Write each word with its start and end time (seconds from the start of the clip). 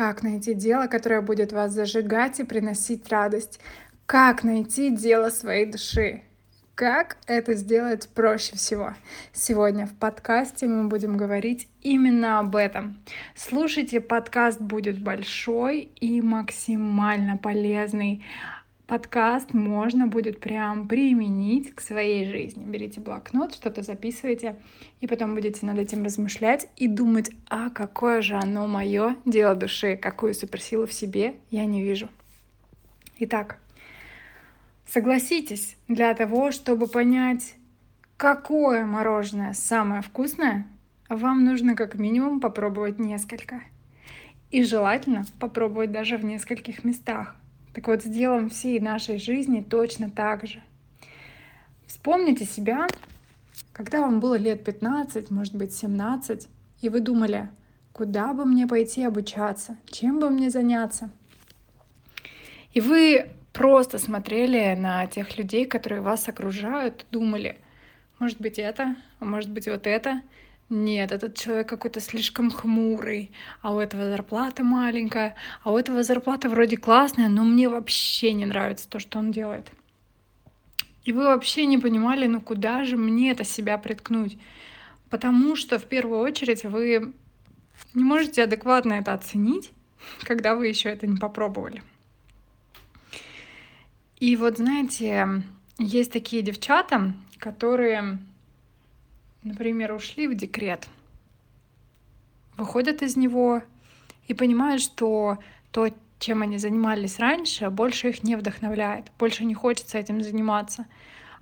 Как 0.00 0.22
найти 0.22 0.54
дело, 0.54 0.86
которое 0.86 1.20
будет 1.20 1.52
вас 1.52 1.72
зажигать 1.72 2.40
и 2.40 2.44
приносить 2.44 3.06
радость? 3.10 3.60
Как 4.06 4.44
найти 4.44 4.88
дело 4.88 5.28
своей 5.28 5.66
души? 5.66 6.22
Как 6.74 7.18
это 7.26 7.52
сделать 7.52 8.08
проще 8.08 8.56
всего? 8.56 8.94
Сегодня 9.34 9.84
в 9.84 9.94
подкасте 9.94 10.66
мы 10.66 10.88
будем 10.88 11.18
говорить 11.18 11.68
именно 11.82 12.38
об 12.38 12.56
этом. 12.56 12.98
Слушайте, 13.36 14.00
подкаст 14.00 14.58
будет 14.58 14.98
большой 14.98 15.80
и 15.80 16.22
максимально 16.22 17.36
полезный 17.36 18.24
подкаст 18.90 19.54
можно 19.54 20.08
будет 20.08 20.40
прям 20.40 20.88
применить 20.88 21.72
к 21.76 21.80
своей 21.80 22.28
жизни. 22.28 22.64
Берите 22.64 23.00
блокнот, 23.00 23.54
что-то 23.54 23.82
записывайте, 23.82 24.56
и 25.00 25.06
потом 25.06 25.36
будете 25.36 25.64
над 25.64 25.78
этим 25.78 26.02
размышлять 26.02 26.66
и 26.76 26.88
думать, 26.88 27.30
а 27.48 27.70
какое 27.70 28.20
же 28.20 28.34
оно 28.34 28.66
мое 28.66 29.14
дело 29.24 29.54
души, 29.54 29.96
какую 29.96 30.34
суперсилу 30.34 30.88
в 30.88 30.92
себе 30.92 31.36
я 31.52 31.66
не 31.66 31.84
вижу. 31.84 32.08
Итак, 33.20 33.60
согласитесь, 34.88 35.76
для 35.86 36.12
того, 36.14 36.50
чтобы 36.50 36.88
понять, 36.88 37.54
какое 38.16 38.84
мороженое 38.84 39.52
самое 39.52 40.02
вкусное, 40.02 40.66
вам 41.08 41.44
нужно 41.44 41.76
как 41.76 41.94
минимум 41.94 42.40
попробовать 42.40 42.98
несколько. 42.98 43.62
И 44.50 44.64
желательно 44.64 45.26
попробовать 45.38 45.92
даже 45.92 46.16
в 46.16 46.24
нескольких 46.24 46.82
местах. 46.82 47.36
Так 47.72 47.86
вот, 47.86 48.02
сделаем 48.02 48.50
всей 48.50 48.80
нашей 48.80 49.18
жизни 49.18 49.60
точно 49.60 50.10
так 50.10 50.46
же. 50.46 50.62
Вспомните 51.86 52.44
себя, 52.44 52.88
когда 53.72 54.00
вам 54.00 54.20
было 54.20 54.34
лет 54.34 54.64
15, 54.64 55.30
может 55.30 55.54
быть 55.54 55.74
17, 55.74 56.48
и 56.82 56.88
вы 56.88 57.00
думали, 57.00 57.48
куда 57.92 58.32
бы 58.32 58.44
мне 58.44 58.66
пойти 58.66 59.04
обучаться, 59.04 59.76
чем 59.86 60.18
бы 60.18 60.30
мне 60.30 60.50
заняться. 60.50 61.10
И 62.72 62.80
вы 62.80 63.30
просто 63.52 63.98
смотрели 63.98 64.74
на 64.78 65.06
тех 65.06 65.36
людей, 65.36 65.66
которые 65.66 66.00
вас 66.00 66.28
окружают, 66.28 67.06
думали, 67.10 67.58
может 68.18 68.40
быть 68.40 68.58
это, 68.58 68.96
а 69.18 69.24
может 69.24 69.50
быть 69.50 69.66
вот 69.66 69.86
это, 69.86 70.22
нет, 70.70 71.10
этот 71.10 71.36
человек 71.36 71.68
какой-то 71.68 72.00
слишком 72.00 72.50
хмурый, 72.50 73.32
а 73.60 73.74
у 73.74 73.80
этого 73.80 74.08
зарплата 74.08 74.62
маленькая, 74.62 75.34
а 75.64 75.72
у 75.72 75.76
этого 75.76 76.04
зарплата 76.04 76.48
вроде 76.48 76.76
классная, 76.76 77.28
но 77.28 77.42
мне 77.42 77.68
вообще 77.68 78.32
не 78.32 78.46
нравится 78.46 78.88
то, 78.88 79.00
что 79.00 79.18
он 79.18 79.32
делает. 79.32 79.66
И 81.04 81.12
вы 81.12 81.24
вообще 81.24 81.66
не 81.66 81.76
понимали, 81.76 82.28
ну 82.28 82.40
куда 82.40 82.84
же 82.84 82.96
мне 82.96 83.32
это 83.32 83.42
себя 83.42 83.78
приткнуть? 83.78 84.38
Потому 85.08 85.56
что 85.56 85.80
в 85.80 85.86
первую 85.86 86.20
очередь 86.20 86.62
вы 86.62 87.12
не 87.94 88.04
можете 88.04 88.44
адекватно 88.44 88.92
это 88.94 89.12
оценить, 89.12 89.72
когда 90.22 90.54
вы 90.54 90.68
еще 90.68 90.88
это 90.88 91.08
не 91.08 91.16
попробовали. 91.16 91.82
И 94.20 94.36
вот 94.36 94.58
знаете, 94.58 95.42
есть 95.78 96.12
такие 96.12 96.42
девчата, 96.42 97.12
которые 97.38 98.18
например, 99.42 99.92
ушли 99.92 100.26
в 100.26 100.34
декрет, 100.34 100.86
выходят 102.56 103.02
из 103.02 103.16
него 103.16 103.62
и 104.26 104.34
понимают, 104.34 104.82
что 104.82 105.38
то, 105.70 105.88
чем 106.18 106.42
они 106.42 106.58
занимались 106.58 107.18
раньше, 107.18 107.70
больше 107.70 108.10
их 108.10 108.22
не 108.22 108.36
вдохновляет, 108.36 109.10
больше 109.18 109.44
не 109.44 109.54
хочется 109.54 109.98
этим 109.98 110.22
заниматься. 110.22 110.86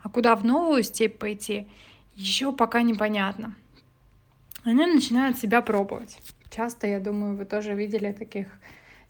А 0.03 0.09
куда 0.09 0.37
в 0.37 0.45
новую 0.45 0.83
степь 0.85 1.19
пойти, 1.19 1.67
еще 2.15 2.53
пока 2.53 2.83
непонятно. 2.83 3.55
Они 4.65 4.87
начинают 4.87 5.39
себя 5.39 5.63
пробовать. 5.63 6.19
Часто, 6.51 6.87
я 6.87 7.01
думаю, 7.01 7.37
вы 7.37 7.45
тоже 7.45 7.75
видели 7.75 8.13
таких 8.13 8.47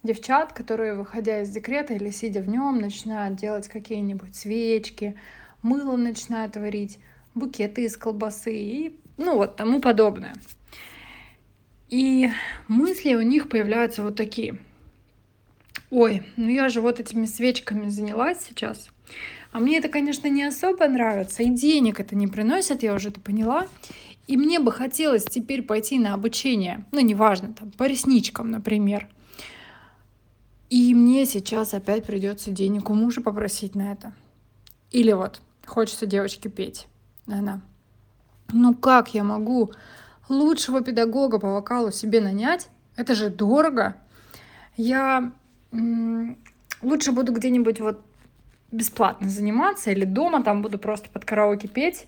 девчат, 0.03 0.53
которые, 0.53 0.95
выходя 0.95 1.43
из 1.43 1.51
декрета 1.51 1.95
или 1.95 2.11
сидя 2.11 2.41
в 2.41 2.49
нем, 2.49 2.81
начинают 2.81 3.37
делать 3.37 3.69
какие-нибудь 3.69 4.35
свечки, 4.35 5.19
мыло 5.63 5.97
начинают 5.97 6.57
варить, 6.57 6.99
букеты 7.39 7.85
из 7.85 7.97
колбасы 7.97 8.55
и 8.55 9.01
ну 9.17 9.37
вот 9.37 9.57
тому 9.57 9.81
подобное. 9.81 10.35
И 11.89 12.31
мысли 12.69 13.15
у 13.15 13.23
них 13.23 13.49
появляются 13.49 14.03
вот 14.03 14.17
такие. 14.17 14.59
Ой, 15.91 16.23
ну 16.37 16.49
я 16.49 16.69
же 16.69 16.81
вот 16.81 17.01
этими 17.01 17.25
свечками 17.25 17.89
занялась 17.89 18.45
сейчас. 18.47 18.89
А 19.53 19.59
мне 19.59 19.79
это, 19.79 19.89
конечно, 19.89 20.29
не 20.29 20.45
особо 20.45 20.87
нравится. 20.87 21.43
И 21.43 21.49
денег 21.49 21.99
это 21.99 22.15
не 22.15 22.27
приносит, 22.27 22.83
я 22.83 22.95
уже 22.95 23.09
это 23.09 23.21
поняла. 23.21 23.67
И 24.27 24.37
мне 24.37 24.61
бы 24.61 24.71
хотелось 24.71 25.25
теперь 25.25 25.63
пойти 25.63 25.99
на 25.99 26.13
обучение. 26.13 26.85
Ну, 26.93 27.01
неважно, 27.01 27.55
там, 27.55 27.71
по 27.71 27.85
ресничкам, 27.85 28.51
например. 28.51 29.09
И 30.69 30.95
мне 30.95 31.25
сейчас 31.25 31.73
опять 31.73 32.05
придется 32.05 32.51
денег 32.51 32.91
у 32.91 32.95
мужа 32.95 33.23
попросить 33.23 33.75
на 33.75 33.93
это. 33.93 34.13
Или 34.91 35.13
вот, 35.13 35.41
хочется 35.65 36.05
девочке 36.05 36.51
петь 36.51 36.87
она. 37.37 37.61
Ну 38.53 38.75
как 38.75 39.15
я 39.15 39.25
могу 39.25 39.73
лучшего 40.29 40.83
педагога 40.83 41.39
по 41.39 41.53
вокалу 41.53 41.91
себе 41.91 42.21
нанять? 42.21 42.69
Это 42.97 43.15
же 43.15 43.31
дорого. 43.31 43.97
Я 44.77 45.33
лучше 46.83 47.13
буду 47.13 47.33
где-нибудь 47.33 47.81
вот 47.81 48.05
бесплатно 48.71 49.29
заниматься 49.29 49.91
или 49.91 50.05
дома 50.05 50.43
там 50.43 50.63
буду 50.63 50.79
просто 50.79 51.09
под 51.11 51.25
караоке 51.25 51.69
петь. 51.69 52.07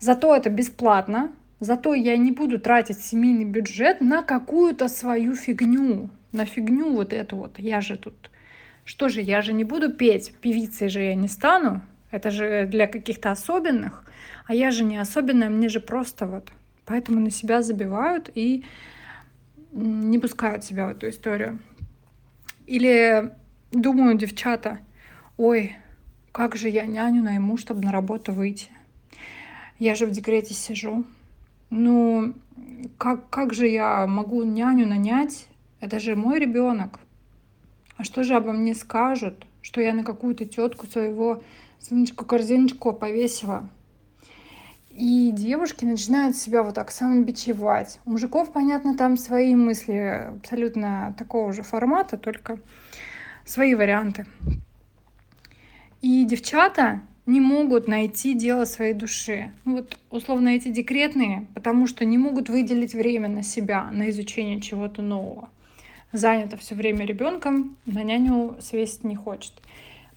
Зато 0.00 0.34
это 0.34 0.50
бесплатно. 0.50 1.32
Зато 1.60 1.94
я 1.94 2.16
не 2.16 2.30
буду 2.30 2.60
тратить 2.60 3.00
семейный 3.00 3.44
бюджет 3.44 4.00
на 4.00 4.22
какую-то 4.22 4.88
свою 4.88 5.34
фигню. 5.34 6.08
На 6.30 6.44
фигню 6.44 6.92
вот 6.92 7.12
эту 7.12 7.36
вот. 7.36 7.58
Я 7.58 7.80
же 7.80 7.96
тут... 7.96 8.30
Что 8.84 9.08
же, 9.08 9.20
я 9.20 9.42
же 9.42 9.52
не 9.52 9.64
буду 9.64 9.92
петь. 9.92 10.34
Певицей 10.40 10.88
же 10.88 11.02
я 11.02 11.14
не 11.14 11.26
стану. 11.26 11.82
Это 12.10 12.30
же 12.30 12.66
для 12.66 12.86
каких-то 12.86 13.30
особенных. 13.30 14.04
А 14.46 14.54
я 14.54 14.70
же 14.70 14.84
не 14.84 14.96
особенная, 14.96 15.50
мне 15.50 15.68
же 15.68 15.80
просто 15.80 16.26
вот. 16.26 16.50
Поэтому 16.84 17.20
на 17.20 17.30
себя 17.30 17.62
забивают 17.62 18.30
и 18.34 18.64
не 19.72 20.18
пускают 20.18 20.64
себя 20.64 20.86
в 20.86 20.90
эту 20.90 21.10
историю. 21.10 21.58
Или 22.66 23.32
думаю, 23.70 24.16
девчата, 24.16 24.78
ой, 25.36 25.76
как 26.32 26.56
же 26.56 26.68
я 26.68 26.86
няню 26.86 27.22
найму, 27.22 27.56
чтобы 27.58 27.82
на 27.82 27.92
работу 27.92 28.32
выйти. 28.32 28.70
Я 29.78 29.94
же 29.94 30.06
в 30.06 30.10
декрете 30.10 30.54
сижу. 30.54 31.04
Ну, 31.70 32.34
как, 32.96 33.28
как 33.28 33.52
же 33.52 33.68
я 33.68 34.06
могу 34.06 34.42
няню 34.42 34.86
нанять? 34.86 35.46
Это 35.80 36.00
же 36.00 36.16
мой 36.16 36.40
ребенок. 36.40 37.00
А 37.96 38.04
что 38.04 38.24
же 38.24 38.34
обо 38.34 38.52
мне 38.52 38.74
скажут? 38.74 39.46
Что 39.60 39.80
я 39.80 39.92
на 39.92 40.04
какую-то 40.04 40.46
тетку 40.46 40.86
своего 40.86 41.42
сыночку 41.80 42.24
корзиночку 42.24 42.92
повесила? 42.92 43.68
И 44.90 45.30
девушки 45.32 45.84
начинают 45.84 46.36
себя 46.36 46.64
вот 46.64 46.74
так 46.74 46.90
самобичевать. 46.90 48.00
У 48.04 48.10
мужиков, 48.10 48.52
понятно, 48.52 48.96
там 48.96 49.16
свои 49.16 49.54
мысли 49.54 50.28
абсолютно 50.38 51.14
такого 51.16 51.52
же 51.52 51.62
формата, 51.62 52.16
только 52.16 52.58
свои 53.44 53.76
варианты. 53.76 54.26
И 56.02 56.24
девчата 56.24 57.00
не 57.26 57.40
могут 57.40 57.86
найти 57.86 58.34
дело 58.34 58.64
своей 58.64 58.94
души. 58.94 59.52
Ну 59.64 59.76
вот, 59.76 59.96
условно, 60.10 60.48
эти 60.48 60.68
декретные, 60.68 61.46
потому 61.54 61.86
что 61.86 62.04
не 62.04 62.18
могут 62.18 62.48
выделить 62.48 62.94
время 62.94 63.28
на 63.28 63.44
себя, 63.44 63.90
на 63.92 64.10
изучение 64.10 64.60
чего-то 64.60 65.02
нового. 65.02 65.48
Занято 66.10 66.56
все 66.56 66.74
время 66.74 67.04
ребенком, 67.04 67.76
на 67.86 68.02
няню 68.02 68.56
свесить 68.60 69.04
не 69.04 69.14
хочет 69.14 69.52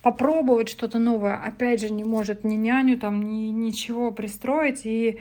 попробовать 0.01 0.69
что-то 0.69 0.99
новое, 0.99 1.35
опять 1.35 1.81
же, 1.81 1.89
не 1.89 2.03
может 2.03 2.43
ни 2.43 2.55
няню, 2.55 2.97
там, 2.97 3.21
ни 3.21 3.51
ничего 3.51 4.11
пристроить. 4.11 4.85
И 4.85 5.19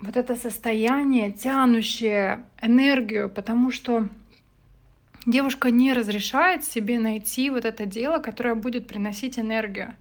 вот 0.00 0.16
это 0.16 0.36
состояние, 0.36 1.32
тянущее 1.32 2.44
энергию, 2.60 3.30
потому 3.30 3.70
что 3.70 4.08
девушка 5.24 5.70
не 5.70 5.92
разрешает 5.92 6.64
себе 6.64 6.98
найти 6.98 7.50
вот 7.50 7.64
это 7.64 7.86
дело, 7.86 8.18
которое 8.18 8.54
будет 8.54 8.86
приносить 8.86 9.38
энергию. 9.38 9.94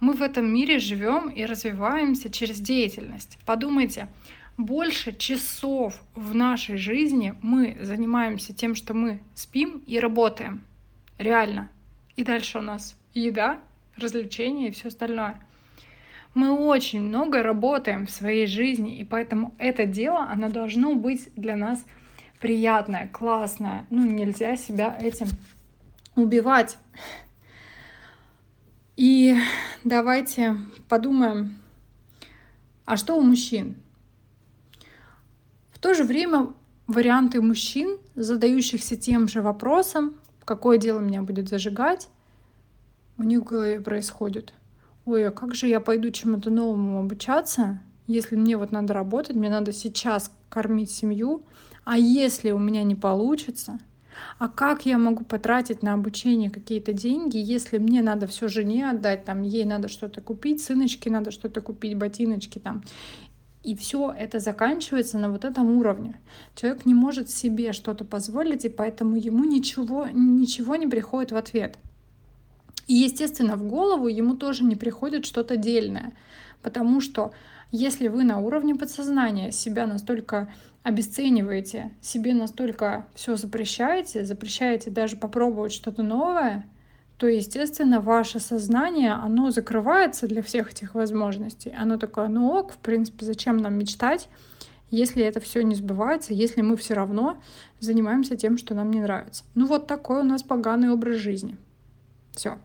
Мы 0.00 0.14
в 0.14 0.22
этом 0.22 0.52
мире 0.52 0.78
живем 0.78 1.28
и 1.28 1.44
развиваемся 1.44 2.30
через 2.30 2.60
деятельность. 2.60 3.38
Подумайте, 3.44 4.08
больше 4.56 5.16
часов 5.16 6.00
в 6.14 6.34
нашей 6.34 6.76
жизни 6.76 7.34
мы 7.42 7.76
занимаемся 7.80 8.54
тем, 8.54 8.74
что 8.74 8.94
мы 8.94 9.20
спим 9.34 9.82
и 9.86 9.98
работаем. 9.98 10.62
Реально. 11.18 11.70
И 12.16 12.24
дальше 12.24 12.58
у 12.58 12.62
нас 12.62 12.96
еда, 13.12 13.60
развлечения 13.96 14.68
и 14.68 14.70
все 14.70 14.88
остальное. 14.88 15.40
Мы 16.34 16.50
очень 16.52 17.00
много 17.00 17.42
работаем 17.42 18.06
в 18.06 18.10
своей 18.10 18.46
жизни, 18.46 18.98
и 18.98 19.04
поэтому 19.04 19.54
это 19.58 19.86
дело, 19.86 20.26
оно 20.28 20.48
должно 20.48 20.94
быть 20.94 21.28
для 21.36 21.56
нас 21.56 21.84
приятное, 22.40 23.08
классное. 23.08 23.86
Ну, 23.90 24.04
нельзя 24.04 24.56
себя 24.56 24.98
этим 25.00 25.28
убивать. 26.16 26.76
И 28.96 29.36
давайте 29.82 30.56
подумаем, 30.88 31.56
а 32.84 32.96
что 32.96 33.16
у 33.16 33.22
мужчин? 33.22 33.76
В 35.72 35.78
то 35.78 35.94
же 35.94 36.04
время 36.04 36.52
варианты 36.86 37.40
мужчин 37.40 37.98
задающихся 38.14 38.96
тем 38.96 39.28
же 39.28 39.40
вопросом, 39.40 40.14
какое 40.44 40.78
дело 40.78 41.00
меня 41.00 41.22
будет 41.22 41.48
зажигать, 41.48 42.08
у 43.18 43.22
них 43.22 43.40
в 43.40 43.44
голове 43.44 43.80
происходит. 43.80 44.52
Ой, 45.04 45.28
а 45.28 45.30
как 45.30 45.54
же 45.54 45.66
я 45.66 45.80
пойду 45.80 46.10
чему-то 46.10 46.50
новому 46.50 47.00
обучаться, 47.00 47.80
если 48.06 48.36
мне 48.36 48.56
вот 48.56 48.72
надо 48.72 48.94
работать, 48.94 49.36
мне 49.36 49.50
надо 49.50 49.72
сейчас 49.72 50.30
кормить 50.48 50.90
семью, 50.90 51.42
а 51.84 51.98
если 51.98 52.50
у 52.50 52.58
меня 52.58 52.82
не 52.82 52.94
получится, 52.94 53.78
а 54.38 54.48
как 54.48 54.86
я 54.86 54.98
могу 54.98 55.24
потратить 55.24 55.82
на 55.82 55.94
обучение 55.94 56.50
какие-то 56.50 56.92
деньги, 56.92 57.36
если 57.36 57.78
мне 57.78 58.02
надо 58.02 58.26
все 58.26 58.48
жене 58.48 58.90
отдать, 58.90 59.24
там 59.24 59.42
ей 59.42 59.64
надо 59.64 59.88
что-то 59.88 60.20
купить, 60.20 60.62
сыночке 60.62 61.10
надо 61.10 61.30
что-то 61.30 61.60
купить, 61.60 61.96
ботиночки 61.96 62.58
там. 62.58 62.82
И 63.64 63.74
все 63.74 64.14
это 64.16 64.40
заканчивается 64.40 65.18
на 65.18 65.30
вот 65.30 65.44
этом 65.46 65.78
уровне. 65.78 66.20
Человек 66.54 66.84
не 66.84 66.92
может 66.92 67.30
себе 67.30 67.72
что-то 67.72 68.04
позволить, 68.04 68.66
и 68.66 68.68
поэтому 68.68 69.16
ему 69.16 69.44
ничего, 69.44 70.06
ничего 70.12 70.76
не 70.76 70.86
приходит 70.86 71.32
в 71.32 71.36
ответ. 71.36 71.78
И, 72.86 72.94
естественно, 72.94 73.56
в 73.56 73.66
голову 73.66 74.08
ему 74.08 74.36
тоже 74.36 74.64
не 74.64 74.76
приходит 74.76 75.24
что-то 75.24 75.56
дельное, 75.56 76.12
потому 76.62 77.00
что 77.00 77.32
если 77.72 78.08
вы 78.08 78.24
на 78.24 78.38
уровне 78.38 78.74
подсознания 78.74 79.50
себя 79.50 79.86
настолько 79.86 80.52
обесцениваете, 80.82 81.92
себе 82.02 82.34
настолько 82.34 83.06
все 83.14 83.36
запрещаете, 83.36 84.26
запрещаете 84.26 84.90
даже 84.90 85.16
попробовать 85.16 85.72
что-то 85.72 86.02
новое, 86.02 86.66
то, 87.16 87.28
естественно, 87.28 88.00
ваше 88.00 88.40
сознание, 88.40 89.12
оно 89.12 89.50
закрывается 89.50 90.26
для 90.26 90.42
всех 90.42 90.72
этих 90.72 90.94
возможностей. 90.94 91.72
Оно 91.76 91.96
такое, 91.96 92.28
ну 92.28 92.52
ок, 92.52 92.72
в 92.72 92.78
принципе, 92.78 93.24
зачем 93.24 93.56
нам 93.58 93.74
мечтать, 93.74 94.28
если 94.90 95.24
это 95.24 95.40
все 95.40 95.62
не 95.62 95.74
сбывается, 95.74 96.34
если 96.34 96.60
мы 96.60 96.76
все 96.76 96.94
равно 96.94 97.38
занимаемся 97.80 98.36
тем, 98.36 98.58
что 98.58 98.74
нам 98.74 98.90
не 98.90 99.00
нравится. 99.00 99.44
Ну 99.54 99.66
вот 99.66 99.86
такой 99.86 100.20
у 100.20 100.24
нас 100.24 100.42
поганый 100.42 100.90
образ 100.90 101.16
жизни. 101.16 101.56
Все. 102.32 102.58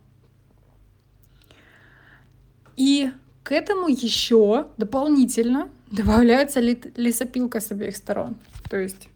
И 2.76 3.12
к 3.44 3.52
этому 3.52 3.88
еще 3.88 4.68
дополнительно 4.78 5.70
добавляется 5.92 6.60
лесопилка 6.60 7.60
с 7.60 7.72
обеих 7.72 7.98
сторон. 7.98 8.38
То 8.70 8.78
есть 8.78 9.10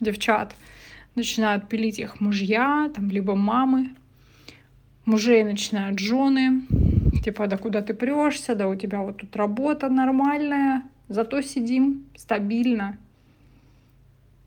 девчат 0.00 0.54
начинают 1.14 1.68
пилить 1.68 1.98
их 1.98 2.20
мужья, 2.20 2.90
там, 2.94 3.10
либо 3.10 3.34
мамы. 3.34 3.94
Мужей 5.06 5.44
начинают 5.44 6.00
жены. 6.00 6.62
Типа, 7.24 7.46
да 7.46 7.56
куда 7.56 7.80
ты 7.80 7.94
прешься, 7.94 8.56
да 8.56 8.68
у 8.68 8.74
тебя 8.74 9.02
вот 9.02 9.18
тут 9.18 9.34
работа 9.36 9.88
нормальная, 9.88 10.82
зато 11.08 11.42
сидим 11.42 12.06
стабильно. 12.16 12.98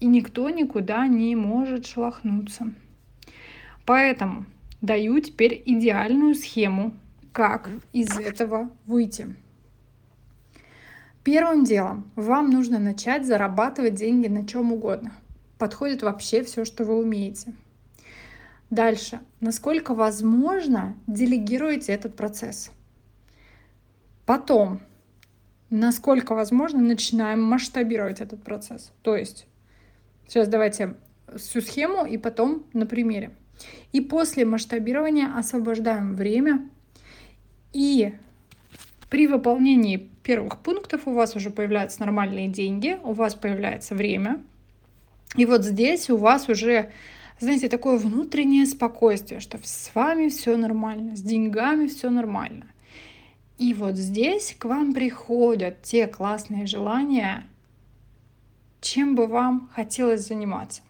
И 0.01 0.05
никто 0.05 0.49
никуда 0.49 1.07
не 1.07 1.33
может 1.35 1.87
шелохнуться. 1.87 2.73
Поэтому 3.85 4.45
даю 4.81 5.19
теперь 5.21 5.63
идеальную 5.65 6.35
схему, 6.35 6.93
как 7.31 7.69
из 7.93 8.17
этого 8.17 8.69
выйти. 8.85 9.35
Первым 11.23 11.63
делом 11.63 12.11
вам 12.15 12.49
нужно 12.49 12.79
начать 12.79 13.25
зарабатывать 13.25 13.95
деньги 13.95 14.27
на 14.27 14.45
чем 14.45 14.73
угодно. 14.73 15.13
Подходит 15.57 16.01
вообще 16.01 16.43
все, 16.43 16.65
что 16.65 16.83
вы 16.83 16.97
умеете. 16.97 17.53
Дальше. 18.69 19.19
Насколько 19.39 19.93
возможно, 19.93 20.95
делегируйте 21.07 21.91
этот 21.91 22.15
процесс. 22.15 22.71
Потом, 24.25 24.81
насколько 25.69 26.35
возможно, 26.35 26.79
начинаем 26.79 27.41
масштабировать 27.41 28.21
этот 28.21 28.43
процесс. 28.43 28.91
То 29.01 29.15
есть, 29.15 29.47
сейчас 30.27 30.47
давайте 30.47 30.95
всю 31.35 31.61
схему 31.61 32.05
и 32.05 32.17
потом 32.17 32.65
на 32.73 32.85
примере. 32.85 33.31
И 33.91 34.01
после 34.01 34.45
масштабирования 34.45 35.35
освобождаем 35.35 36.15
время 36.15 36.69
и 37.73 38.13
при 39.09 39.27
выполнении 39.27 40.09
первых 40.23 40.59
пунктов 40.59 41.07
у 41.07 41.13
вас 41.13 41.35
уже 41.35 41.49
появляются 41.49 42.01
нормальные 42.01 42.47
деньги, 42.49 42.99
у 43.03 43.13
вас 43.13 43.35
появляется 43.35 43.95
время. 43.95 44.41
И 45.35 45.45
вот 45.45 45.63
здесь 45.63 46.09
у 46.09 46.17
вас 46.17 46.49
уже, 46.49 46.91
знаете, 47.39 47.69
такое 47.69 47.97
внутреннее 47.97 48.65
спокойствие, 48.65 49.39
что 49.39 49.59
с 49.63 49.91
вами 49.93 50.29
все 50.29 50.57
нормально, 50.57 51.15
с 51.15 51.21
деньгами 51.21 51.87
все 51.87 52.09
нормально. 52.09 52.65
И 53.57 53.73
вот 53.73 53.95
здесь 53.95 54.55
к 54.57 54.65
вам 54.65 54.93
приходят 54.93 55.81
те 55.81 56.07
классные 56.07 56.65
желания, 56.65 57.45
чем 58.81 59.15
бы 59.15 59.27
вам 59.27 59.69
хотелось 59.73 60.27
заниматься. 60.27 60.81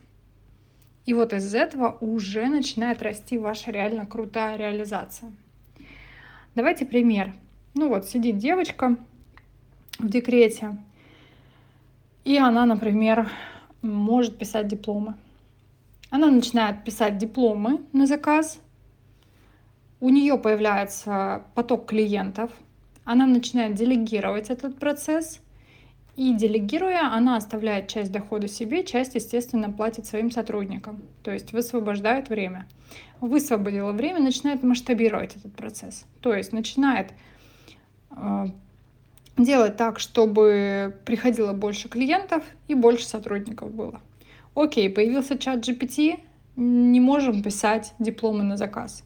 И 1.05 1.13
вот 1.13 1.33
из 1.33 1.55
этого 1.55 1.97
уже 2.01 2.47
начинает 2.47 3.01
расти 3.01 3.37
ваша 3.37 3.71
реально 3.71 4.05
крутая 4.05 4.57
реализация. 4.57 5.31
Давайте 6.53 6.85
пример. 6.85 7.33
Ну 7.73 7.89
вот, 7.89 8.05
сидит 8.05 8.37
девочка 8.37 8.95
в 9.97 10.07
декрете, 10.07 10.77
и 12.25 12.37
она, 12.37 12.65
например, 12.65 13.31
может 13.81 14.37
писать 14.37 14.67
дипломы. 14.67 15.15
Она 16.09 16.27
начинает 16.27 16.83
писать 16.83 17.17
дипломы 17.17 17.81
на 17.93 18.07
заказ, 18.07 18.59
у 20.01 20.09
нее 20.09 20.37
появляется 20.37 21.43
поток 21.55 21.87
клиентов, 21.87 22.51
она 23.03 23.25
начинает 23.25 23.75
делегировать 23.75 24.49
этот 24.49 24.79
процесс, 24.79 25.41
и 26.15 26.33
делегируя, 26.33 27.13
она 27.13 27.37
оставляет 27.37 27.87
часть 27.87 28.11
дохода 28.11 28.47
себе, 28.47 28.83
часть, 28.83 29.15
естественно, 29.15 29.71
платит 29.71 30.05
своим 30.05 30.31
сотрудникам, 30.31 31.01
то 31.23 31.31
есть 31.31 31.53
высвобождает 31.53 32.29
время. 32.29 32.67
Высвободила 33.21 33.91
время, 33.91 34.19
начинает 34.19 34.63
масштабировать 34.63 35.35
этот 35.35 35.53
процесс, 35.55 36.05
то 36.21 36.33
есть 36.33 36.53
начинает 36.53 37.13
э, 38.11 38.45
делать 39.37 39.77
так, 39.77 39.99
чтобы 39.99 40.97
приходило 41.05 41.53
больше 41.53 41.89
клиентов 41.89 42.43
и 42.67 42.75
больше 42.75 43.05
сотрудников 43.05 43.73
было. 43.73 44.01
Окей, 44.59 44.89
появился 44.89 45.37
чат 45.37 45.65
GPT, 45.65 46.19
не 46.57 46.99
можем 46.99 47.41
писать 47.41 47.93
дипломы 47.97 48.43
на 48.43 48.57
заказ. 48.57 49.05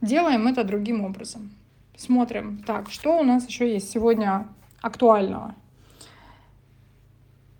Делаем 0.00 0.46
это 0.46 0.62
другим 0.62 1.04
образом. 1.04 1.50
Смотрим, 1.96 2.62
так, 2.64 2.88
что 2.90 3.18
у 3.18 3.24
нас 3.24 3.48
еще 3.48 3.68
есть 3.68 3.90
сегодня 3.90 4.46
актуального. 4.80 5.56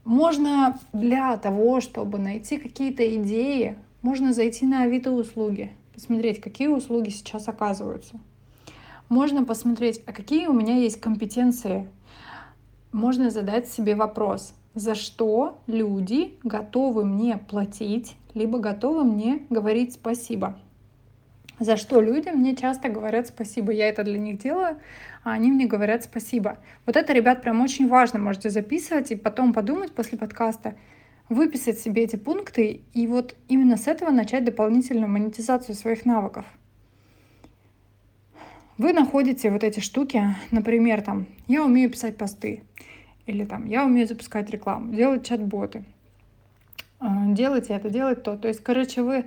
Можно 0.05 0.79
для 0.93 1.37
того, 1.37 1.81
чтобы 1.81 2.19
найти 2.19 2.59
какие-то 2.59 3.03
идеи, 3.17 3.77
можно 4.03 4.33
зайти 4.33 4.65
на 4.65 4.85
Авито 4.85 5.11
услуги, 5.11 5.73
посмотреть, 5.95 6.41
какие 6.41 6.69
услуги 6.69 7.11
сейчас 7.11 7.49
оказываются. 7.49 8.21
Можно 9.09 9.45
посмотреть, 9.45 10.01
а 10.07 10.13
какие 10.13 10.47
у 10.47 10.53
меня 10.53 10.77
есть 10.77 11.01
компетенции. 11.01 11.89
Можно 12.93 13.31
задать 13.31 13.67
себе 13.67 13.97
вопрос, 13.97 14.55
за 14.77 14.95
что 14.95 15.59
люди 15.67 16.39
готовы 16.45 17.05
мне 17.05 17.39
платить, 17.39 18.15
либо 18.35 18.61
готовы 18.61 19.03
мне 19.03 19.43
говорить 19.51 19.95
спасибо 19.95 20.57
за 21.59 21.77
что 21.77 22.01
люди 22.01 22.29
мне 22.29 22.55
часто 22.55 22.89
говорят 22.89 23.29
спасибо. 23.29 23.73
Я 23.73 23.89
это 23.89 24.05
для 24.05 24.19
них 24.19 24.39
делаю, 24.39 24.79
а 25.25 25.33
они 25.33 25.51
мне 25.51 25.67
говорят 25.67 26.05
спасибо. 26.05 26.59
Вот 26.85 26.97
это, 26.97 27.13
ребят, 27.13 27.43
прям 27.43 27.61
очень 27.61 27.89
важно. 27.89 28.19
Можете 28.19 28.51
записывать 28.51 29.11
и 29.11 29.17
потом 29.17 29.53
подумать 29.53 29.93
после 29.93 30.19
подкаста, 30.19 30.77
выписать 31.29 31.79
себе 31.79 32.05
эти 32.05 32.17
пункты 32.17 32.83
и 32.93 33.07
вот 33.07 33.35
именно 33.49 33.77
с 33.77 33.87
этого 33.87 34.11
начать 34.11 34.45
дополнительную 34.45 35.09
монетизацию 35.09 35.75
своих 35.75 36.05
навыков. 36.05 36.45
Вы 38.79 38.93
находите 38.93 39.51
вот 39.51 39.65
эти 39.65 39.81
штуки, 39.81 40.23
например, 40.51 41.01
там, 41.01 41.27
я 41.49 41.65
умею 41.65 41.91
писать 41.91 42.19
посты, 42.19 42.63
или 43.27 43.45
там, 43.45 43.67
я 43.67 43.85
умею 43.85 44.07
запускать 44.07 44.51
рекламу, 44.51 44.95
делать 44.95 45.27
чат-боты, 45.27 45.85
а, 46.99 47.27
делать 47.27 47.67
это, 47.69 47.91
делать 47.91 48.23
то. 48.23 48.37
То 48.37 48.49
есть, 48.49 48.63
короче, 48.63 49.03
вы 49.03 49.27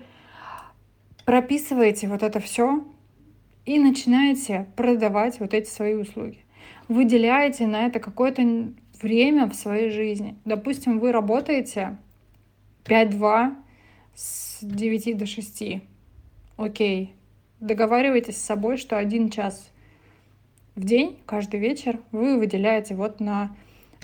прописываете 1.25 2.07
вот 2.07 2.23
это 2.23 2.39
все 2.39 2.83
и 3.65 3.77
начинаете 3.79 4.67
продавать 4.75 5.39
вот 5.39 5.53
эти 5.53 5.69
свои 5.69 5.93
услуги. 5.93 6.39
Выделяете 6.87 7.67
на 7.67 7.85
это 7.85 7.99
какое-то 7.99 8.71
время 9.01 9.47
в 9.47 9.53
своей 9.53 9.91
жизни. 9.91 10.35
Допустим, 10.45 10.99
вы 10.99 11.11
работаете 11.11 11.97
5-2 12.85 13.55
с 14.15 14.59
9 14.61 15.17
до 15.17 15.25
6. 15.25 15.63
Окей. 16.57 17.13
Договаривайтесь 17.59 18.37
с 18.37 18.45
собой, 18.45 18.77
что 18.77 18.97
один 18.97 19.29
час 19.29 19.69
в 20.75 20.83
день, 20.83 21.19
каждый 21.25 21.59
вечер, 21.59 21.99
вы 22.11 22.39
выделяете 22.39 22.95
вот 22.95 23.19
на 23.19 23.55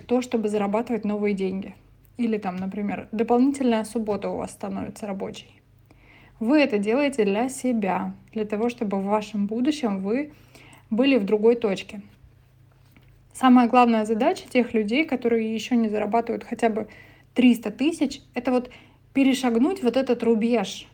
то, 0.03 0.21
чтобы 0.21 0.49
зарабатывать 0.49 1.05
новые 1.05 1.33
деньги. 1.33 1.75
Или 2.17 2.37
там, 2.37 2.55
например, 2.55 3.07
дополнительная 3.11 3.83
суббота 3.83 4.29
у 4.29 4.37
вас 4.37 4.51
становится 4.51 5.07
рабочей. 5.07 5.49
Вы 6.39 6.59
это 6.59 6.77
делаете 6.77 7.23
для 7.23 7.49
себя, 7.49 8.13
для 8.33 8.45
того, 8.45 8.69
чтобы 8.69 8.99
в 8.99 9.05
вашем 9.05 9.47
будущем 9.47 9.99
вы 9.99 10.33
были 10.89 11.17
в 11.17 11.25
другой 11.25 11.55
точке. 11.55 12.01
Самая 13.33 13.67
главная 13.67 14.05
задача 14.05 14.43
тех 14.49 14.73
людей, 14.73 15.05
которые 15.05 15.53
еще 15.53 15.75
не 15.75 15.89
зарабатывают 15.89 16.43
хотя 16.43 16.69
бы 16.69 16.87
300 17.33 17.71
тысяч, 17.71 18.21
это 18.33 18.51
вот 18.51 18.69
перешагнуть 19.13 19.81
вот 19.81 19.97
этот 19.97 20.23
рубеж, 20.23 20.87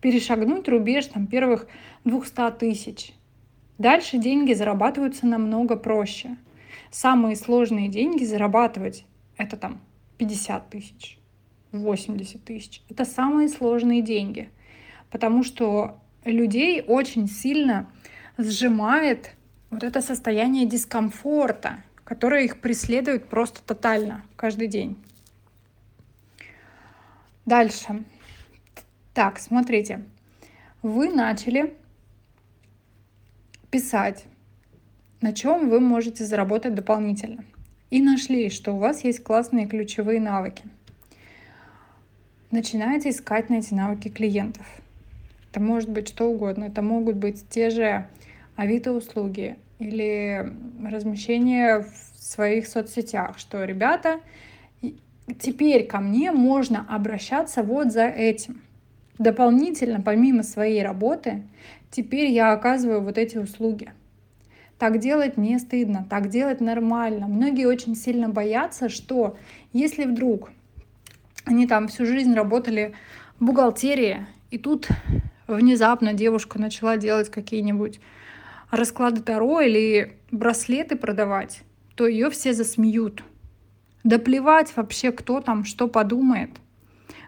перешагнуть 0.00 0.68
рубеж 0.68 1.06
там, 1.06 1.26
первых 1.26 1.66
200 2.04 2.50
тысяч. 2.58 3.12
Дальше 3.78 4.18
деньги 4.18 4.54
зарабатываются 4.54 5.26
намного 5.26 5.76
проще. 5.76 6.36
Самые 6.90 7.36
сложные 7.36 7.88
деньги 7.88 8.24
зарабатывать 8.24 9.04
это 9.36 9.56
там 9.56 9.80
50 10.18 10.70
тысяч, 10.70 11.18
80 11.72 12.44
тысяч. 12.44 12.82
Это 12.88 13.04
самые 13.04 13.48
сложные 13.48 14.02
деньги, 14.02 14.50
потому 15.10 15.42
что 15.42 16.00
людей 16.24 16.82
очень 16.82 17.28
сильно 17.28 17.90
сжимает 18.36 19.34
вот 19.70 19.84
это 19.84 20.00
состояние 20.00 20.66
дискомфорта, 20.66 21.82
которое 22.04 22.44
их 22.44 22.60
преследует 22.60 23.28
просто 23.28 23.62
тотально 23.62 24.24
каждый 24.36 24.66
день. 24.66 24.96
Дальше. 27.44 28.04
Так, 29.14 29.38
смотрите. 29.38 30.04
Вы 30.82 31.10
начали 31.10 31.74
писать, 33.70 34.24
на 35.20 35.32
чем 35.32 35.68
вы 35.68 35.80
можете 35.80 36.24
заработать 36.24 36.74
дополнительно. 36.74 37.44
И 37.90 38.02
нашли, 38.02 38.50
что 38.50 38.72
у 38.72 38.78
вас 38.78 39.04
есть 39.04 39.22
классные 39.22 39.66
ключевые 39.66 40.20
навыки. 40.20 40.62
Начинаете 42.50 43.10
искать 43.10 43.50
на 43.50 43.56
эти 43.56 43.74
навыки 43.74 44.08
клиентов. 44.08 44.66
Это 45.50 45.60
может 45.60 45.90
быть 45.90 46.08
что 46.08 46.26
угодно. 46.26 46.64
Это 46.64 46.82
могут 46.82 47.16
быть 47.16 47.48
те 47.48 47.70
же 47.70 48.06
авито-услуги 48.56 49.56
или 49.78 50.52
размещение 50.84 51.80
в 51.80 52.22
своих 52.22 52.66
соцсетях, 52.66 53.38
что, 53.38 53.64
ребята, 53.64 54.20
теперь 55.40 55.86
ко 55.86 55.98
мне 55.98 56.32
можно 56.32 56.86
обращаться 56.88 57.62
вот 57.62 57.92
за 57.92 58.06
этим. 58.06 58.62
Дополнительно, 59.18 60.00
помимо 60.00 60.42
своей 60.42 60.82
работы, 60.82 61.42
теперь 61.90 62.30
я 62.30 62.52
оказываю 62.52 63.02
вот 63.02 63.18
эти 63.18 63.38
услуги. 63.38 63.92
Так 64.78 64.98
делать 64.98 65.36
не 65.36 65.58
стыдно, 65.58 66.06
так 66.08 66.28
делать 66.28 66.60
нормально. 66.60 67.26
Многие 67.26 67.66
очень 67.66 67.96
сильно 67.96 68.28
боятся, 68.28 68.88
что 68.88 69.36
если 69.72 70.04
вдруг 70.04 70.50
они 71.44 71.66
там 71.66 71.88
всю 71.88 72.06
жизнь 72.06 72.32
работали 72.32 72.94
в 73.40 73.46
бухгалтерии, 73.46 74.26
и 74.50 74.58
тут 74.58 74.88
внезапно 75.48 76.12
девушка 76.12 76.60
начала 76.60 76.96
делать 76.96 77.28
какие-нибудь 77.28 78.00
расклады 78.70 79.20
Таро 79.20 79.60
или 79.60 80.16
браслеты 80.30 80.94
продавать, 80.94 81.62
то 81.96 82.06
ее 82.06 82.30
все 82.30 82.52
засмеют. 82.52 83.24
Да 84.04 84.18
плевать 84.18 84.72
вообще, 84.76 85.10
кто 85.10 85.40
там 85.40 85.64
что 85.64 85.88
подумает. 85.88 86.50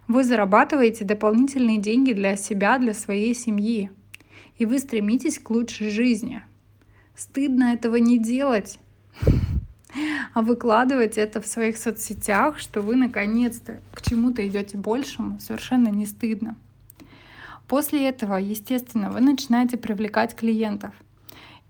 Вы 0.06 0.22
зарабатываете 0.22 1.04
дополнительные 1.04 1.78
деньги 1.78 2.12
для 2.12 2.36
себя, 2.36 2.78
для 2.78 2.94
своей 2.94 3.34
семьи. 3.34 3.90
И 4.58 4.66
вы 4.66 4.78
стремитесь 4.78 5.38
к 5.38 5.50
лучшей 5.50 5.90
жизни. 5.90 6.42
Стыдно 7.20 7.74
этого 7.74 7.96
не 7.96 8.18
делать, 8.18 8.78
а 10.32 10.40
выкладывать 10.40 11.18
это 11.18 11.42
в 11.42 11.46
своих 11.46 11.76
соцсетях, 11.76 12.58
что 12.58 12.80
вы 12.80 12.96
наконец-то 12.96 13.80
к 13.92 14.00
чему-то 14.00 14.46
идете 14.48 14.78
большему, 14.78 15.38
совершенно 15.38 15.88
не 15.88 16.06
стыдно. 16.06 16.56
После 17.68 18.08
этого, 18.08 18.36
естественно, 18.36 19.10
вы 19.10 19.20
начинаете 19.20 19.76
привлекать 19.76 20.34
клиентов– 20.34 20.94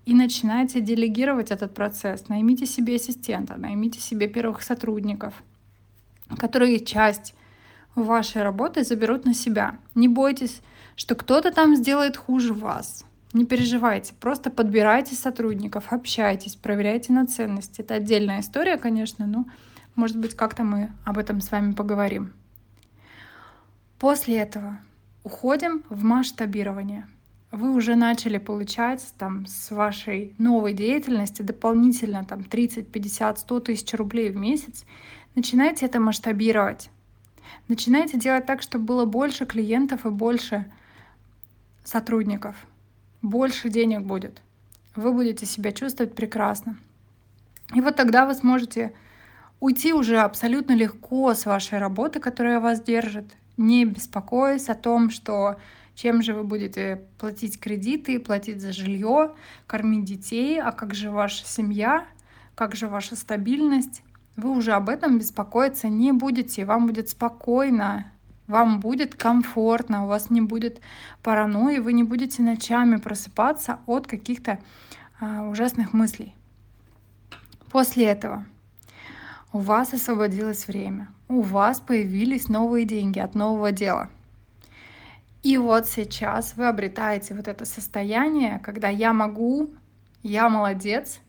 и 0.05 0.13
начинайте 0.13 0.81
делегировать 0.81 1.51
этот 1.51 1.73
процесс. 1.73 2.27
Наймите 2.27 2.65
себе 2.65 2.95
ассистента, 2.95 3.55
наймите 3.57 3.99
себе 3.99 4.27
первых 4.27 4.63
сотрудников, 4.63 5.33
которые 6.37 6.79
часть 6.79 7.35
вашей 7.93 8.41
работы 8.41 8.83
заберут 8.83 9.25
на 9.25 9.33
себя. 9.33 9.77
Не 9.93 10.07
бойтесь, 10.07 10.61
что 10.95 11.15
кто-то 11.15 11.51
там 11.51 11.75
сделает 11.75 12.17
хуже 12.17 12.53
вас. 12.53 13.05
Не 13.33 13.45
переживайте, 13.45 14.13
просто 14.19 14.49
подбирайте 14.49 15.15
сотрудников, 15.15 15.93
общайтесь, 15.93 16.55
проверяйте 16.55 17.13
на 17.13 17.25
ценности. 17.25 17.79
Это 17.79 17.95
отдельная 17.95 18.41
история, 18.41 18.77
конечно, 18.77 19.25
но, 19.25 19.45
может 19.95 20.17
быть, 20.17 20.35
как-то 20.35 20.63
мы 20.63 20.91
об 21.05 21.17
этом 21.17 21.39
с 21.39 21.49
вами 21.49 21.71
поговорим. 21.71 22.33
После 23.99 24.37
этого 24.37 24.79
уходим 25.23 25.83
в 25.89 26.03
масштабирование 26.03 27.07
вы 27.51 27.73
уже 27.75 27.95
начали 27.95 28.37
получать 28.37 29.05
там 29.17 29.45
с 29.45 29.71
вашей 29.71 30.33
новой 30.37 30.73
деятельности 30.73 31.41
дополнительно 31.41 32.23
там 32.23 32.43
30, 32.43 32.87
50, 32.87 33.39
100 33.39 33.59
тысяч 33.59 33.93
рублей 33.93 34.29
в 34.29 34.37
месяц, 34.37 34.85
начинайте 35.35 35.85
это 35.85 35.99
масштабировать. 35.99 36.89
Начинайте 37.67 38.17
делать 38.17 38.45
так, 38.45 38.61
чтобы 38.61 38.85
было 38.85 39.05
больше 39.05 39.45
клиентов 39.45 40.05
и 40.05 40.09
больше 40.09 40.71
сотрудников. 41.83 42.55
Больше 43.21 43.69
денег 43.69 44.01
будет. 44.01 44.41
Вы 44.95 45.13
будете 45.13 45.45
себя 45.45 45.71
чувствовать 45.71 46.15
прекрасно. 46.15 46.77
И 47.73 47.81
вот 47.81 47.95
тогда 47.95 48.25
вы 48.25 48.33
сможете 48.33 48.93
уйти 49.59 49.93
уже 49.93 50.17
абсолютно 50.17 50.73
легко 50.73 51.33
с 51.33 51.45
вашей 51.45 51.79
работы, 51.79 52.19
которая 52.19 52.59
вас 52.59 52.81
держит, 52.81 53.25
не 53.57 53.85
беспокоясь 53.85 54.69
о 54.69 54.75
том, 54.75 55.09
что 55.09 55.57
чем 55.95 56.23
же 56.23 56.33
вы 56.33 56.43
будете 56.43 57.03
платить 57.19 57.59
кредиты, 57.59 58.19
платить 58.19 58.59
за 58.59 58.73
жилье, 58.73 59.35
кормить 59.67 60.05
детей, 60.05 60.59
а 60.59 60.71
как 60.71 60.95
же 60.95 61.11
ваша 61.11 61.45
семья, 61.45 62.05
как 62.55 62.75
же 62.75 62.87
ваша 62.87 63.15
стабильность. 63.15 64.01
Вы 64.35 64.49
уже 64.51 64.71
об 64.71 64.89
этом 64.89 65.19
беспокоиться 65.19 65.89
не 65.89 66.11
будете, 66.11 66.65
вам 66.65 66.87
будет 66.87 67.09
спокойно, 67.09 68.10
вам 68.51 68.79
будет 68.79 69.15
комфортно, 69.15 70.05
у 70.05 70.07
вас 70.07 70.29
не 70.29 70.41
будет 70.41 70.79
паранойи, 71.23 71.79
вы 71.79 71.93
не 71.93 72.03
будете 72.03 72.43
ночами 72.43 72.97
просыпаться 72.97 73.79
от 73.87 74.05
каких-то 74.05 74.59
а, 75.19 75.47
ужасных 75.47 75.93
мыслей. 75.93 76.35
После 77.71 78.05
этого 78.05 78.45
у 79.51 79.57
вас 79.57 79.93
освободилось 79.93 80.67
время, 80.67 81.07
у 81.27 81.41
вас 81.41 81.79
появились 81.79 82.49
новые 82.49 82.85
деньги 82.85 83.17
от 83.19 83.33
нового 83.33 83.71
дела– 83.71 84.09
и 85.43 85.57
вот 85.57 85.87
сейчас 85.87 86.55
вы 86.55 86.67
обретаете 86.67 87.33
вот 87.33 87.47
это 87.47 87.65
состояние, 87.65 88.59
когда 88.59 88.89
я 88.89 89.11
могу, 89.11 89.71
я 90.21 90.49
молодец, 90.49 91.19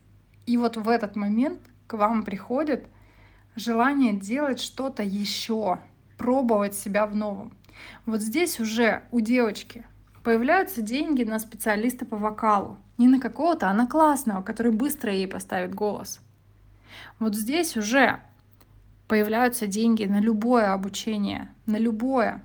и 0.45 0.55
вот 0.55 0.77
в 0.77 0.87
этот 0.87 1.15
момент 1.15 1.59
к 1.87 1.93
вам 1.93 2.21
приходит 2.21 2.85
желание 3.55 4.13
делать 4.13 4.59
что-то 4.59 5.01
еще, 5.01 5.79
пробовать 6.23 6.73
себя 6.73 7.05
в 7.05 7.13
новом. 7.13 7.51
Вот 8.05 8.21
здесь 8.21 8.57
уже 8.61 9.03
у 9.11 9.19
девочки 9.19 9.83
появляются 10.23 10.81
деньги 10.81 11.25
на 11.25 11.37
специалиста 11.37 12.05
по 12.05 12.15
вокалу. 12.15 12.77
Не 12.97 13.09
на 13.09 13.19
какого-то, 13.19 13.67
а 13.69 13.73
на 13.73 13.87
классного, 13.87 14.41
который 14.41 14.71
быстро 14.71 15.11
ей 15.11 15.27
поставит 15.27 15.75
голос. 15.75 16.21
Вот 17.19 17.35
здесь 17.35 17.75
уже 17.75 18.21
появляются 19.09 19.67
деньги 19.67 20.05
на 20.05 20.21
любое 20.21 20.71
обучение, 20.71 21.49
на 21.65 21.75
любое. 21.75 22.41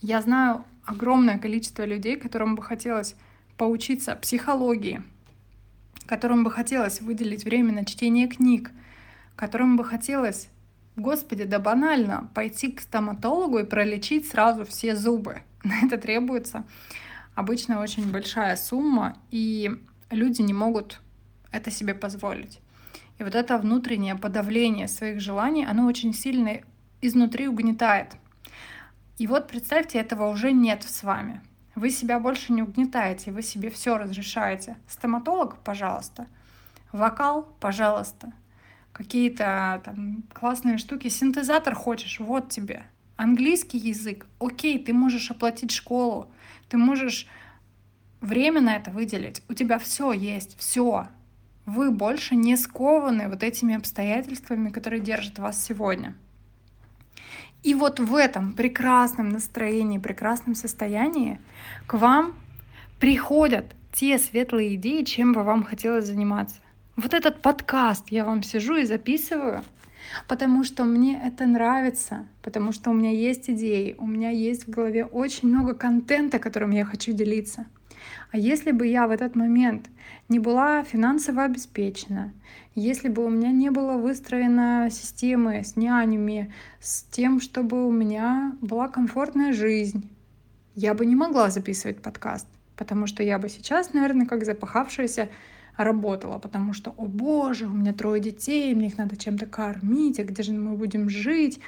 Я 0.00 0.20
знаю 0.20 0.64
огромное 0.84 1.38
количество 1.38 1.84
людей, 1.84 2.16
которым 2.16 2.56
бы 2.56 2.62
хотелось 2.64 3.14
поучиться 3.56 4.16
психологии, 4.16 5.04
которым 6.06 6.42
бы 6.42 6.50
хотелось 6.50 7.00
выделить 7.00 7.44
время 7.44 7.72
на 7.72 7.84
чтение 7.84 8.26
книг, 8.26 8.72
которым 9.36 9.76
бы 9.76 9.84
хотелось, 9.84 10.48
господи, 10.98 11.44
да 11.44 11.58
банально, 11.58 12.30
пойти 12.34 12.72
к 12.72 12.80
стоматологу 12.80 13.58
и 13.58 13.64
пролечить 13.64 14.28
сразу 14.28 14.64
все 14.64 14.94
зубы. 14.94 15.42
На 15.64 15.86
это 15.86 15.98
требуется 15.98 16.64
обычно 17.38 17.80
очень 17.80 18.10
большая 18.10 18.56
сумма, 18.56 19.16
и 19.30 19.70
люди 20.10 20.42
не 20.42 20.52
могут 20.52 21.00
это 21.52 21.70
себе 21.70 21.94
позволить. 21.94 22.60
И 23.18 23.22
вот 23.22 23.36
это 23.36 23.58
внутреннее 23.58 24.16
подавление 24.16 24.88
своих 24.88 25.20
желаний, 25.20 25.64
оно 25.64 25.86
очень 25.86 26.12
сильно 26.12 26.62
изнутри 27.00 27.46
угнетает. 27.46 28.16
И 29.18 29.28
вот 29.28 29.46
представьте, 29.46 30.00
этого 30.00 30.28
уже 30.28 30.50
нет 30.50 30.82
с 30.82 31.04
вами. 31.04 31.40
Вы 31.76 31.90
себя 31.90 32.18
больше 32.18 32.52
не 32.52 32.64
угнетаете, 32.64 33.30
вы 33.30 33.42
себе 33.42 33.70
все 33.70 33.98
разрешаете. 33.98 34.76
Стоматолог, 34.88 35.58
пожалуйста. 35.58 36.26
Вокал, 36.90 37.44
пожалуйста. 37.60 38.32
Какие-то 38.92 39.80
там 39.84 40.24
классные 40.32 40.78
штуки. 40.78 41.08
Синтезатор 41.08 41.74
хочешь, 41.74 42.20
вот 42.20 42.50
тебе. 42.50 42.84
Английский 43.16 43.78
язык, 43.78 44.26
окей, 44.38 44.78
ты 44.78 44.92
можешь 44.92 45.30
оплатить 45.30 45.72
школу, 45.72 46.30
ты 46.68 46.76
можешь 46.76 47.26
время 48.20 48.60
на 48.60 48.76
это 48.76 48.90
выделить. 48.90 49.42
У 49.48 49.54
тебя 49.54 49.78
все 49.78 50.12
есть, 50.12 50.56
все. 50.58 51.08
Вы 51.66 51.90
больше 51.90 52.36
не 52.36 52.56
скованы 52.56 53.28
вот 53.28 53.42
этими 53.42 53.74
обстоятельствами, 53.74 54.70
которые 54.70 55.00
держат 55.00 55.38
вас 55.38 55.62
сегодня. 55.62 56.14
И 57.62 57.74
вот 57.74 57.98
в 57.98 58.14
этом 58.14 58.52
прекрасном 58.52 59.30
настроении, 59.30 59.98
прекрасном 59.98 60.54
состоянии 60.54 61.40
к 61.86 61.94
вам 61.94 62.34
приходят 63.00 63.74
те 63.92 64.18
светлые 64.18 64.76
идеи, 64.76 65.02
чем 65.02 65.32
бы 65.32 65.42
вам 65.42 65.64
хотелось 65.64 66.06
заниматься. 66.06 66.58
Вот 66.98 67.14
этот 67.14 67.40
подкаст 67.40 68.08
я 68.10 68.24
вам 68.24 68.42
сижу 68.42 68.74
и 68.74 68.84
записываю 68.84 69.62
потому 70.26 70.64
что 70.64 70.84
мне 70.84 71.20
это 71.22 71.46
нравится, 71.46 72.26
потому 72.42 72.72
что 72.72 72.90
у 72.90 72.92
меня 72.92 73.12
есть 73.12 73.48
идеи, 73.50 73.94
у 73.98 74.06
меня 74.06 74.30
есть 74.30 74.66
в 74.66 74.70
голове 74.70 75.04
очень 75.04 75.48
много 75.48 75.74
контента, 75.74 76.38
которым 76.38 76.70
я 76.70 76.84
хочу 76.84 77.12
делиться. 77.12 77.66
А 78.32 78.38
если 78.38 78.72
бы 78.72 78.86
я 78.86 79.06
в 79.06 79.10
этот 79.10 79.36
момент 79.36 79.88
не 80.28 80.38
была 80.38 80.82
финансово 80.82 81.44
обеспечена, 81.44 82.32
если 82.74 83.08
бы 83.08 83.24
у 83.24 83.28
меня 83.28 83.52
не 83.52 83.70
было 83.70 83.92
выстроена 83.96 84.88
системы 84.90 85.62
с 85.64 85.76
нянями, 85.76 86.52
с 86.80 87.02
тем, 87.04 87.40
чтобы 87.40 87.86
у 87.86 87.92
меня 87.92 88.56
была 88.60 88.88
комфортная 88.88 89.52
жизнь, 89.52 90.08
я 90.74 90.94
бы 90.94 91.06
не 91.06 91.14
могла 91.14 91.50
записывать 91.50 92.00
подкаст, 92.02 92.46
потому 92.76 93.06
что 93.06 93.22
я 93.22 93.38
бы 93.38 93.48
сейчас, 93.48 93.92
наверное, 93.92 94.26
как 94.26 94.44
запахавшаяся 94.44 95.28
работала, 95.84 96.38
потому 96.38 96.72
что, 96.72 96.90
о 96.96 97.06
боже, 97.06 97.66
у 97.66 97.72
меня 97.72 97.92
трое 97.92 98.20
детей, 98.20 98.74
мне 98.74 98.88
их 98.88 98.98
надо 98.98 99.16
чем-то 99.16 99.46
кормить, 99.46 100.18
а 100.20 100.24
где 100.24 100.42
же 100.42 100.52
мы 100.52 100.76
будем 100.76 101.08
жить? 101.08 101.60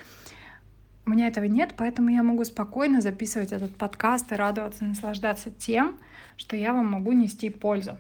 У 1.07 1.11
меня 1.11 1.29
этого 1.29 1.45
нет, 1.45 1.75
поэтому 1.76 2.11
я 2.11 2.23
могу 2.23 2.45
спокойно 2.45 3.00
записывать 3.00 3.52
этот 3.52 3.75
подкаст 3.76 4.31
и 4.33 4.35
радоваться, 4.35 4.85
наслаждаться 4.85 5.50
тем, 5.50 5.99
что 6.37 6.57
я 6.57 6.73
вам 6.73 6.87
могу 6.87 7.12
нести 7.12 7.50
пользу. 7.50 7.97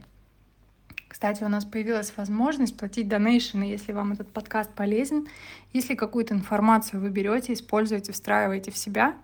Кстати, 1.08 1.42
у 1.42 1.48
нас 1.48 1.64
появилась 1.64 2.12
возможность 2.16 2.76
платить 2.76 3.08
донейшены, 3.08 3.64
если 3.64 3.92
вам 3.92 4.12
этот 4.12 4.28
подкаст 4.28 4.70
полезен. 4.70 5.26
Если 5.72 5.96
какую-то 5.96 6.34
информацию 6.34 7.00
вы 7.00 7.10
берете, 7.10 7.52
используете, 7.52 8.12
встраиваете 8.12 8.70
в 8.70 8.76
себя, 8.76 9.16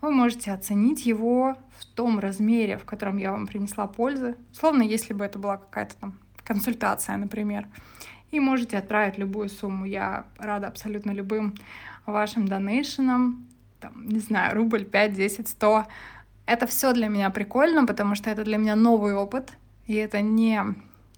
вы 0.00 0.10
можете 0.10 0.52
оценить 0.52 1.06
его 1.06 1.56
в 1.78 1.84
том 1.86 2.18
размере, 2.18 2.78
в 2.78 2.84
котором 2.84 3.16
я 3.16 3.32
вам 3.32 3.46
принесла 3.46 3.86
пользы, 3.86 4.36
словно 4.52 4.82
если 4.82 5.12
бы 5.12 5.24
это 5.24 5.38
была 5.38 5.56
какая-то 5.56 5.96
там 5.96 6.18
консультация, 6.44 7.16
например. 7.16 7.66
И 8.30 8.40
можете 8.40 8.78
отправить 8.78 9.18
любую 9.18 9.48
сумму. 9.48 9.84
Я 9.86 10.24
рада 10.38 10.66
абсолютно 10.66 11.12
любым 11.12 11.54
вашим 12.06 12.46
донейшенам. 12.46 13.46
Там, 13.80 14.08
не 14.08 14.18
знаю, 14.18 14.56
рубль, 14.56 14.84
5, 14.84 15.14
10, 15.14 15.48
100. 15.48 15.86
Это 16.46 16.66
все 16.66 16.92
для 16.92 17.08
меня 17.08 17.30
прикольно, 17.30 17.86
потому 17.86 18.14
что 18.14 18.30
это 18.30 18.44
для 18.44 18.58
меня 18.58 18.76
новый 18.76 19.14
опыт. 19.14 19.52
И 19.86 19.94
это 19.94 20.20
не 20.20 20.60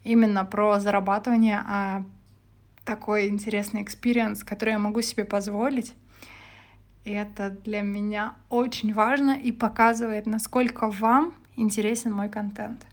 именно 0.04 0.44
про 0.44 0.80
зарабатывание, 0.80 1.62
а 1.66 2.04
такой 2.84 3.28
интересный 3.28 3.82
experience, 3.82 4.44
который 4.44 4.70
я 4.70 4.78
могу 4.78 5.02
себе 5.02 5.24
позволить. 5.24 5.94
И 7.04 7.12
это 7.12 7.50
для 7.50 7.80
меня 7.80 8.34
очень 8.48 8.92
важно 8.92 9.32
и 9.32 9.52
показывает, 9.52 10.26
насколько 10.26 10.90
вам 10.90 11.34
интересен 11.56 12.12
мой 12.12 12.28
контент. 12.28 12.86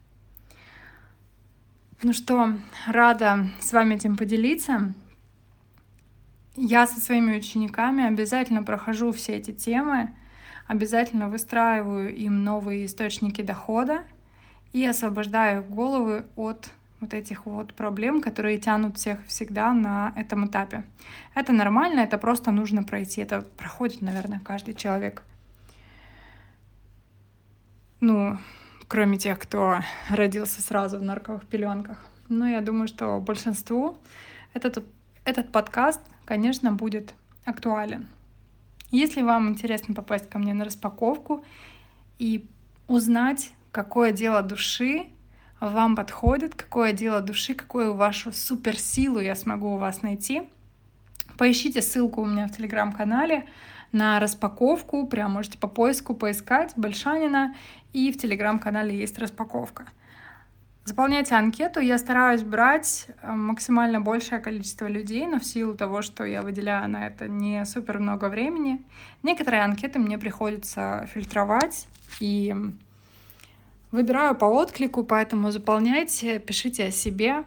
Ну 2.04 2.14
что, 2.14 2.54
рада 2.86 3.48
с 3.60 3.74
вами 3.74 3.96
этим 3.96 4.18
поделиться. 4.18 4.94
Я 6.56 6.88
со 6.88 7.00
своими 7.00 7.38
учениками 7.38 8.04
обязательно 8.06 8.64
прохожу 8.64 9.12
все 9.12 9.34
эти 9.34 9.52
темы, 9.52 10.14
обязательно 10.68 11.30
выстраиваю 11.30 12.16
им 12.16 12.44
новые 12.44 12.86
источники 12.86 13.42
дохода 13.42 14.04
и 14.74 14.86
освобождаю 14.86 15.64
головы 15.64 16.26
от 16.36 16.70
вот 17.00 17.14
этих 17.14 17.46
вот 17.46 17.74
проблем, 17.74 18.22
которые 18.22 18.58
тянут 18.58 18.98
всех 18.98 19.26
всегда 19.28 19.74
на 19.74 20.14
этом 20.16 20.48
этапе. 20.48 20.84
Это 21.36 21.54
нормально, 21.54 22.02
это 22.02 22.18
просто 22.18 22.52
нужно 22.52 22.84
пройти. 22.84 23.22
Это 23.22 23.42
проходит, 23.42 24.02
наверное, 24.02 24.40
каждый 24.40 24.74
человек. 24.74 25.24
Ну, 28.00 28.38
кроме 28.88 29.18
тех, 29.18 29.40
кто 29.40 29.80
родился 30.10 30.62
сразу 30.62 30.98
в 31.00 31.04
нарковых 31.04 31.46
пеленках. 31.46 32.04
Но 32.30 32.48
я 32.48 32.62
думаю, 32.62 32.88
что 32.88 33.20
большинству 33.20 33.98
этот, 34.54 34.84
этот 35.24 35.52
подкаст, 35.52 36.02
конечно, 36.26 36.72
будет 36.72 37.14
актуален. 37.46 38.08
Если 38.90 39.22
вам 39.22 39.50
интересно 39.50 39.94
попасть 39.94 40.30
ко 40.30 40.40
мне 40.40 40.54
на 40.54 40.66
распаковку 40.66 41.44
и 42.20 42.48
узнать, 42.88 43.52
какое 43.72 44.12
дело 44.12 44.42
души 44.42 45.08
вам 45.60 45.96
подходит, 45.96 46.56
какое 46.56 46.94
дело 46.94 47.22
души, 47.22 47.54
какую 47.54 47.94
вашу 47.94 48.32
суперсилу 48.32 49.20
я 49.20 49.36
смогу 49.36 49.76
у 49.76 49.78
вас 49.78 50.02
найти. 50.02 50.44
Поищите 51.38 51.82
ссылку 51.82 52.22
у 52.22 52.26
меня 52.26 52.48
в 52.48 52.56
телеграм-канале 52.56 53.48
на 53.92 54.20
распаковку, 54.20 55.08
прям 55.08 55.34
можете 55.34 55.58
по 55.58 55.68
поиску 55.68 56.14
поискать 56.14 56.74
Большанина, 56.76 57.56
и 57.94 58.12
в 58.12 58.18
телеграм-канале 58.18 58.98
есть 58.98 59.18
распаковка. 59.18 59.88
Заполняйте 60.88 61.36
анкету. 61.36 61.82
Я 61.82 61.98
стараюсь 61.98 62.44
брать 62.44 63.08
э, 63.22 63.32
максимально 63.34 64.00
большее 64.00 64.40
количество 64.40 64.88
людей, 64.88 65.28
но 65.28 65.38
в 65.38 65.44
силу 65.44 65.76
того, 65.76 66.02
что 66.02 66.24
я 66.24 66.42
выделяю 66.42 66.90
на 66.90 67.08
это 67.08 67.28
не 67.28 67.66
супер 67.66 68.00
много 68.00 68.30
времени, 68.30 68.82
некоторые 69.22 69.64
анкеты 69.64 70.00
мне 70.00 70.18
приходится 70.18 71.06
фильтровать, 71.14 71.88
и 72.22 72.56
Выбираю 73.98 74.36
по 74.36 74.46
отклику, 74.46 75.04
поэтому 75.04 75.50
заполняйте, 75.50 76.38
пишите 76.38 76.86
о 76.86 76.92
себе. 76.92 77.46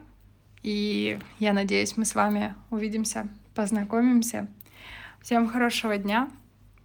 И 0.64 1.16
я 1.38 1.52
надеюсь, 1.52 1.96
мы 1.96 2.04
с 2.04 2.16
вами 2.16 2.56
увидимся, 2.70 3.28
познакомимся. 3.54 4.48
Всем 5.22 5.46
хорошего 5.46 5.96
дня. 5.96 6.28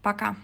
Пока. 0.03 0.35